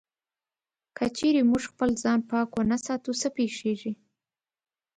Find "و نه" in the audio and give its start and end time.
2.57-2.77